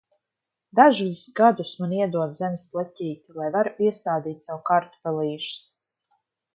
Dažus 0.79 1.19
gadus 1.39 1.73
man 1.83 1.93
iedod 1.99 2.33
zemes 2.41 2.65
pleķīti, 2.73 3.37
lai 3.43 3.53
varu 3.59 3.77
iestādīt 3.91 4.51
sev 4.51 4.67
kartupelīšus. 4.73 5.65